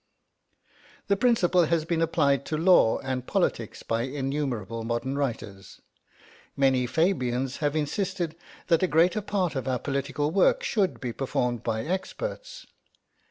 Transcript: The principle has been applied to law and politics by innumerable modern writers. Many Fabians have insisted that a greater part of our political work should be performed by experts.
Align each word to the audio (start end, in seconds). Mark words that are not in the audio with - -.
The 1.09 1.15
principle 1.15 1.65
has 1.65 1.85
been 1.85 2.01
applied 2.01 2.43
to 2.47 2.57
law 2.57 2.97
and 3.01 3.27
politics 3.27 3.83
by 3.83 4.01
innumerable 4.01 4.83
modern 4.83 5.15
writers. 5.15 5.79
Many 6.57 6.87
Fabians 6.87 7.57
have 7.57 7.75
insisted 7.75 8.35
that 8.65 8.81
a 8.81 8.87
greater 8.87 9.21
part 9.21 9.53
of 9.55 9.67
our 9.67 9.77
political 9.77 10.31
work 10.31 10.63
should 10.63 10.99
be 10.99 11.13
performed 11.13 11.61
by 11.61 11.83
experts. 11.85 12.65